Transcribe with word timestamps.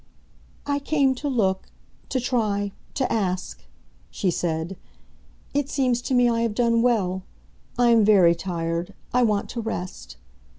"I 0.65 0.79
came 0.79 1.13
to 1.13 1.27
look—to 1.29 2.19
try—to 2.19 3.13
ask," 3.13 3.63
she 4.09 4.31
said. 4.31 4.75
"It 5.53 5.69
seems 5.69 6.01
to 6.01 6.15
me 6.15 6.27
I 6.27 6.41
have 6.41 6.55
done 6.55 6.81
well. 6.81 7.21
I 7.77 7.89
am 7.89 8.03
very 8.03 8.33
tired; 8.33 8.95
I 9.13 9.21
want 9.21 9.47
to 9.51 9.61
rest." 9.61 10.17